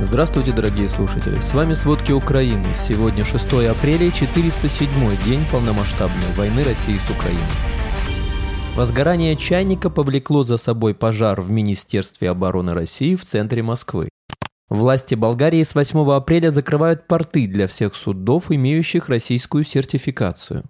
[0.00, 1.40] Здравствуйте, дорогие слушатели!
[1.40, 2.72] С вами «Сводки Украины».
[2.72, 4.88] Сегодня 6 апреля, 407
[5.24, 7.42] день полномасштабной войны России с Украиной.
[8.76, 14.08] Возгорание чайника повлекло за собой пожар в Министерстве обороны России в центре Москвы.
[14.68, 20.62] Власти Болгарии с 8 апреля закрывают порты для всех судов, имеющих российскую сертификацию.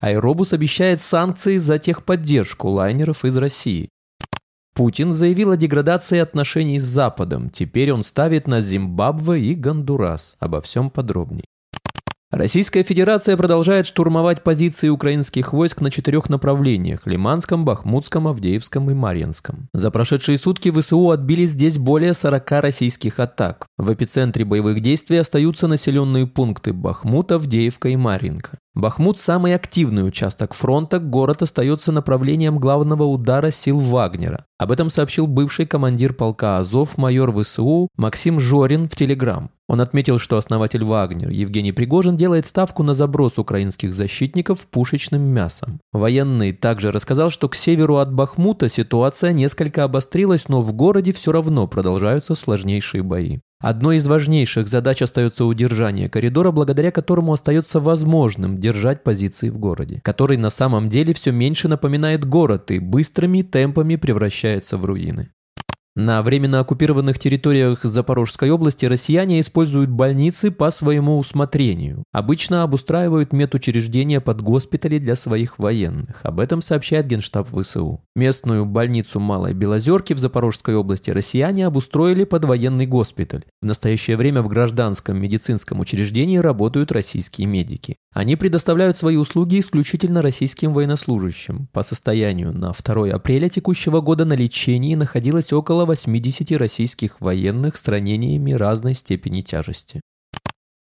[0.00, 3.88] Аэробус обещает санкции за техподдержку лайнеров из России.
[4.74, 7.50] Путин заявил о деградации отношений с Западом.
[7.50, 10.36] Теперь он ставит на Зимбабве и Гондурас.
[10.40, 11.44] Обо всем подробней.
[12.32, 19.68] Российская Федерация продолжает штурмовать позиции украинских войск на четырех направлениях– Лиманском, Бахмутском, Авдеевском и Марьинском.
[19.74, 23.66] За прошедшие сутки ВСУ отбили здесь более 40 российских атак.
[23.76, 28.56] В эпицентре боевых действий остаются населенные пункты Бахмут, Авдеевка и Марьинка.
[28.74, 34.46] Бахмут– самый активный участок фронта, город остается направлением главного удара сил Вагнера.
[34.56, 39.50] Об этом сообщил бывший командир полка Азов, майор ВСУ Максим Жорин в Телеграм.
[39.68, 45.80] Он отметил, что основатель Вагнер Евгений Пригожин делает ставку на заброс украинских защитников пушечным мясом.
[45.92, 51.30] Военный также рассказал, что к северу от Бахмута ситуация несколько обострилась, но в городе все
[51.30, 53.40] равно продолжаются сложнейшие бои.
[53.62, 60.00] Одной из важнейших задач остается удержание коридора, благодаря которому остается возможным держать позиции в городе,
[60.02, 65.30] который на самом деле все меньше напоминает город и быстрыми темпами превращается в руины.
[65.94, 72.02] На временно оккупированных территориях Запорожской области россияне используют больницы по своему усмотрению.
[72.12, 76.20] Обычно обустраивают медучреждения под госпитали для своих военных.
[76.22, 78.00] Об этом сообщает Генштаб ВСУ.
[78.16, 83.44] Местную больницу Малой Белозерки в Запорожской области россияне обустроили под военный госпиталь.
[83.60, 87.96] В настоящее время в гражданском медицинском учреждении работают российские медики.
[88.14, 91.68] Они предоставляют свои услуги исключительно российским военнослужащим.
[91.72, 97.86] По состоянию на 2 апреля текущего года на лечении находилось около 80 российских военных с
[97.88, 100.00] ранениями разной степени тяжести.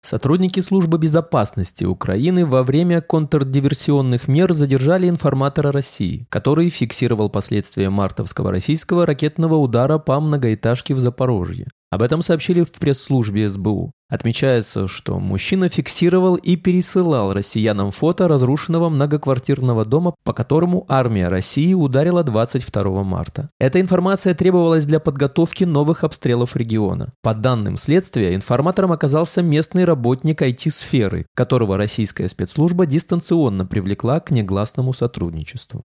[0.03, 8.51] Сотрудники службы безопасности Украины во время контрдиверсионных мер задержали информатора России, который фиксировал последствия мартовского
[8.51, 11.67] российского ракетного удара по многоэтажке в Запорожье.
[11.91, 13.91] Об этом сообщили в пресс-службе СБУ.
[14.07, 21.73] Отмечается, что мужчина фиксировал и пересылал россиянам фото разрушенного многоквартирного дома, по которому армия России
[21.73, 23.49] ударила 22 марта.
[23.59, 27.13] Эта информация требовалась для подготовки новых обстрелов региона.
[27.21, 34.93] По данным следствия, информатором оказался местный работник IT-сферы, которого российская спецслужба дистанционно привлекла к негласному
[34.93, 35.83] сотрудничеству.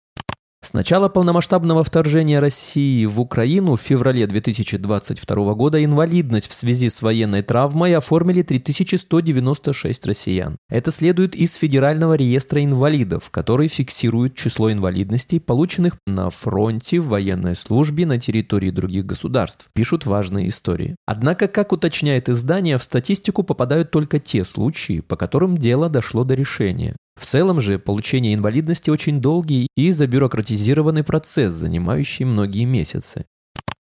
[0.61, 7.01] С начала полномасштабного вторжения России в Украину в феврале 2022 года инвалидность в связи с
[7.01, 10.57] военной травмой оформили 3196 россиян.
[10.69, 17.55] Это следует из Федерального реестра инвалидов, который фиксирует число инвалидностей, полученных на фронте, в военной
[17.55, 20.97] службе на территории других государств, пишут важные истории.
[21.05, 26.35] Однако, как уточняет издание, в статистику попадают только те случаи, по которым дело дошло до
[26.35, 26.97] решения.
[27.19, 33.25] В целом же получение инвалидности очень долгий и забюрократизированный процесс, занимающий многие месяцы.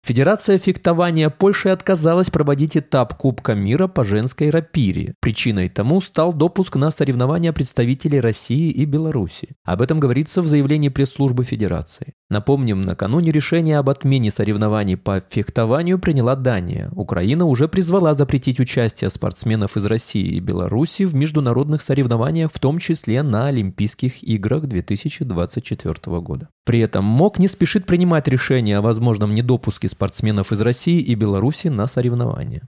[0.05, 5.15] Федерация фехтования Польши отказалась проводить этап Кубка мира по женской рапире.
[5.21, 9.51] Причиной тому стал допуск на соревнования представителей России и Беларуси.
[9.65, 12.15] Об этом говорится в заявлении пресс-службы Федерации.
[12.33, 16.91] Напомним, накануне решение об отмене соревнований по фехтованию приняла Дания.
[16.93, 22.79] Украина уже призвала запретить участие спортсменов из России и Беларуси в международных соревнованиях, в том
[22.79, 26.49] числе на Олимпийских играх 2024 года.
[26.65, 31.69] При этом МОК не спешит принимать решение о возможном недопуске спортсменов из России и Беларуси
[31.69, 32.63] на соревнования.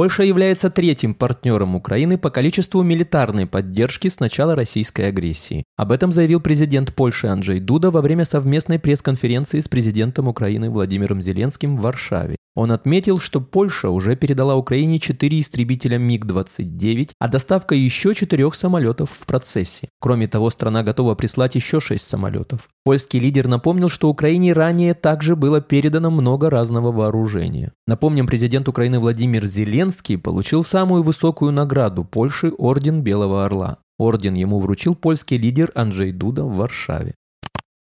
[0.00, 5.64] Польша является третьим партнером Украины по количеству милитарной поддержки с начала российской агрессии.
[5.76, 11.20] Об этом заявил президент Польши Анджей Дуда во время совместной пресс-конференции с президентом Украины Владимиром
[11.20, 12.36] Зеленским в Варшаве.
[12.60, 19.12] Он отметил, что Польша уже передала Украине 4 истребителя МиГ-29, а доставка еще 4 самолетов
[19.12, 19.88] в процессе.
[19.98, 22.68] Кроме того, страна готова прислать еще 6 самолетов.
[22.84, 27.72] Польский лидер напомнил, что Украине ранее также было передано много разного вооружения.
[27.86, 33.78] Напомним, президент Украины Владимир Зеленский получил самую высокую награду Польши– Орден Белого Орла.
[33.98, 37.14] Орден ему вручил польский лидер Анджей Дуда в Варшаве.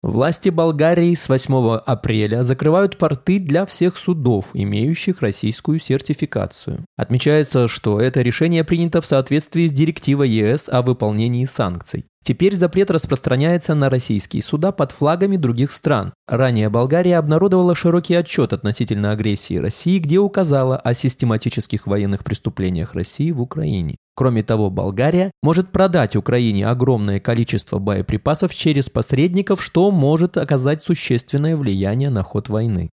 [0.03, 6.85] Власти Болгарии с 8 апреля закрывают порты для всех судов, имеющих российскую сертификацию.
[6.95, 12.05] Отмечается, что это решение принято в соответствии с директивой ЕС о выполнении санкций.
[12.23, 16.13] Теперь запрет распространяется на российские суда под флагами других стран.
[16.27, 23.31] Ранее Болгария обнародовала широкий отчет относительно агрессии России, где указала о систематических военных преступлениях России
[23.31, 23.95] в Украине.
[24.17, 31.55] Кроме того, Болгария может продать Украине огромное количество боеприпасов через посредников, что может оказать существенное
[31.55, 32.89] влияние на ход войны.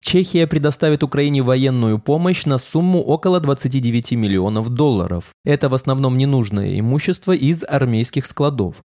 [0.00, 5.32] Чехия предоставит Украине военную помощь на сумму около 29 миллионов долларов.
[5.44, 8.76] Это в основном ненужное имущество из армейских складов.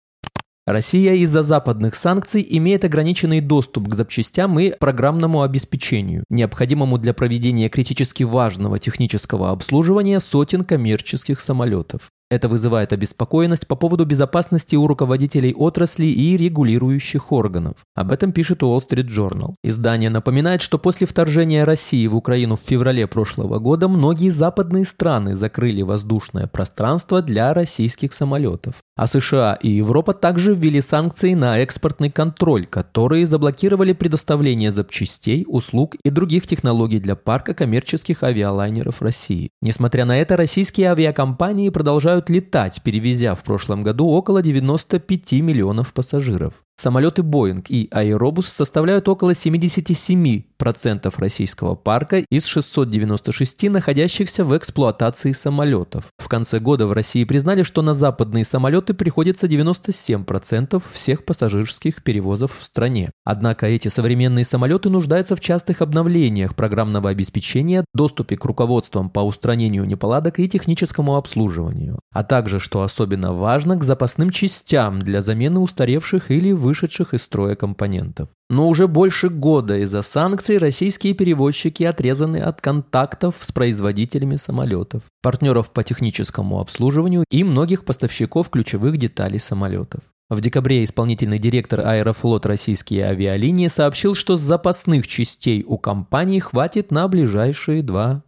[0.72, 7.70] Россия из-за западных санкций имеет ограниченный доступ к запчастям и программному обеспечению, необходимому для проведения
[7.70, 12.12] критически важного технического обслуживания сотен коммерческих самолетов.
[12.30, 17.78] Это вызывает обеспокоенность по поводу безопасности у руководителей отрасли и регулирующих органов.
[17.96, 19.56] Об этом пишет Wall Street Journal.
[19.64, 25.34] Издание напоминает, что после вторжения России в Украину в феврале прошлого года многие западные страны
[25.34, 28.76] закрыли воздушное пространство для российских самолетов.
[28.96, 35.96] А США и Европа также ввели санкции на экспортный контроль, которые заблокировали предоставление запчастей, услуг
[36.04, 39.50] и других технологий для парка коммерческих авиалайнеров России.
[39.62, 46.64] Несмотря на это, российские авиакомпании продолжают летать, перевезя в прошлом году около 95 миллионов пассажиров.
[46.80, 56.06] Самолеты Boeing и Aerobus составляют около 77% российского парка из 696 находящихся в эксплуатации самолетов.
[56.18, 62.58] В конце года в России признали, что на западные самолеты приходится 97% всех пассажирских перевозов
[62.58, 63.12] в стране.
[63.26, 69.84] Однако эти современные самолеты нуждаются в частых обновлениях программного обеспечения, доступе к руководствам по устранению
[69.84, 76.32] неполадок и техническому обслуживанию, а также, что особенно важно, к запасным частям для замены устаревших
[76.32, 78.30] или вы вышедших из строя компонентов.
[78.48, 85.72] Но уже больше года из-за санкций российские перевозчики отрезаны от контактов с производителями самолетов, партнеров
[85.72, 90.02] по техническому обслуживанию и многих поставщиков ключевых деталей самолетов.
[90.30, 97.08] В декабре исполнительный директор Аэрофлот «Российские авиалинии» сообщил, что запасных частей у компании хватит на
[97.08, 98.22] ближайшие 2-6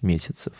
[0.00, 0.54] месяцев.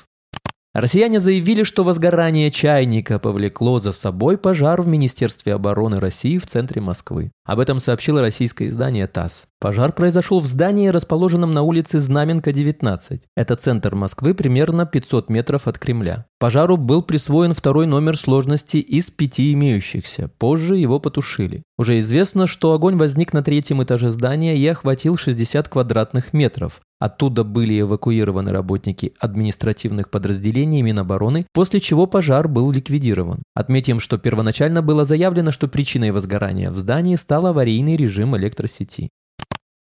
[0.75, 6.81] Россияне заявили, что возгорание чайника повлекло за собой пожар в Министерстве обороны России в центре
[6.81, 7.31] Москвы.
[7.45, 9.49] Об этом сообщило российское издание ТАСС.
[9.61, 13.21] Пожар произошел в здании, расположенном на улице Знаменка, 19.
[13.37, 16.25] Это центр Москвы, примерно 500 метров от Кремля.
[16.43, 20.29] Пожару был присвоен второй номер сложности из пяти имеющихся.
[20.39, 21.63] Позже его потушили.
[21.79, 26.81] Уже известно, что огонь возник на третьем этаже здания и охватил 60 квадратных метров.
[26.99, 33.45] Оттуда были эвакуированы работники административных подразделений Минобороны, после чего пожар был ликвидирован.
[33.55, 39.11] Отметим, что первоначально было заявлено, что причиной возгорания в здании стал аварийный режим электросети.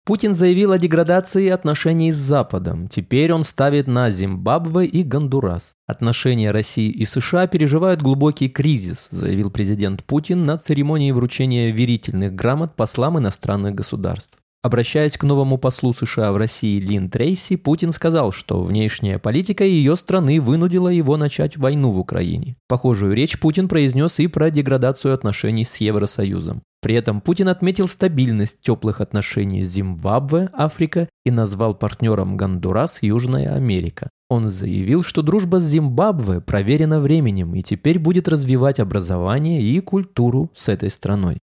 [0.05, 2.89] Путин заявил о деградации отношений с Западом.
[2.89, 5.75] Теперь он ставит на Зимбабве и Гондурас.
[5.87, 12.75] Отношения России и США переживают глубокий кризис, заявил президент Путин на церемонии вручения верительных грамот
[12.75, 14.39] послам иностранных государств.
[14.61, 19.97] Обращаясь к новому послу США в России Лин Трейси, Путин сказал, что внешняя политика ее
[19.97, 22.57] страны вынудила его начать войну в Украине.
[22.67, 26.63] Похожую речь Путин произнес и про деградацию отношений с Евросоюзом.
[26.83, 33.55] При этом Путин отметил стабильность теплых отношений с Зимбабве, Африка и назвал партнером Гондурас Южная
[33.55, 34.11] Америка.
[34.29, 40.51] Он заявил, что дружба с Зимбабве проверена временем и теперь будет развивать образование и культуру
[40.55, 41.39] с этой страной.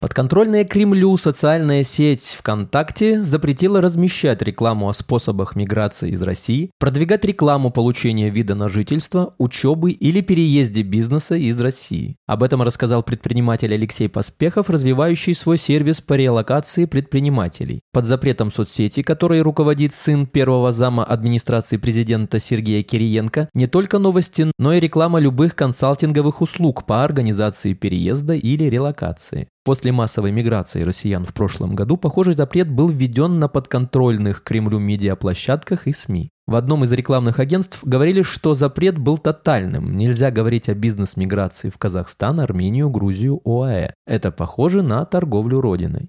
[0.00, 7.72] Подконтрольная Кремлю социальная сеть ВКонтакте запретила размещать рекламу о способах миграции из России, продвигать рекламу
[7.72, 12.14] получения вида на жительство, учебы или переезде бизнеса из России.
[12.28, 17.80] Об этом рассказал предприниматель Алексей Поспехов, развивающий свой сервис по релокации предпринимателей.
[17.92, 24.52] Под запретом соцсети, которой руководит сын первого зама администрации президента Сергея Кириенко, не только новости,
[24.60, 29.48] но и реклама любых консалтинговых услуг по организации переезда или релокации.
[29.64, 35.86] После массовой миграции россиян в прошлом году похожий запрет был введен на подконтрольных Кремлю медиаплощадках
[35.86, 36.30] и СМИ.
[36.46, 39.98] В одном из рекламных агентств говорили, что запрет был тотальным.
[39.98, 43.92] Нельзя говорить о бизнес-миграции в Казахстан, Армению, Грузию, ОАЭ.
[44.06, 46.08] Это похоже на торговлю родиной.